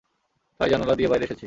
[0.59, 1.39] তাই জানালা দিয়ে বাইরে এসেছি।